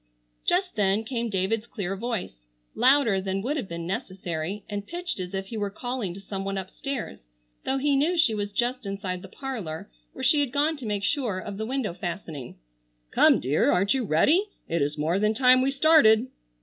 [0.47, 5.35] Just then came David's clear voice, louder than would have been necessary, and pitched as
[5.35, 7.19] if he were calling to some one upstairs,
[7.65, 11.03] though he knew she was just inside the parlor where she had gone to make
[11.03, 12.57] sure of the window fastening.
[13.11, 13.69] "Come, dear!
[13.71, 14.47] Aren't you ready?
[14.67, 16.29] It is more than time we started."